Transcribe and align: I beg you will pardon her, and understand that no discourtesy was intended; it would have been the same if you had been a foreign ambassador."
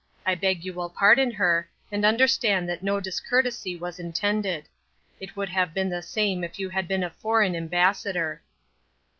I 0.25 0.33
beg 0.33 0.65
you 0.65 0.73
will 0.73 0.89
pardon 0.89 1.29
her, 1.29 1.69
and 1.91 2.03
understand 2.03 2.67
that 2.67 2.81
no 2.81 2.99
discourtesy 2.99 3.75
was 3.75 3.99
intended; 3.99 4.67
it 5.19 5.35
would 5.37 5.49
have 5.49 5.75
been 5.75 5.89
the 5.89 6.01
same 6.01 6.43
if 6.43 6.57
you 6.57 6.69
had 6.69 6.87
been 6.87 7.03
a 7.03 7.11
foreign 7.11 7.55
ambassador." 7.55 8.41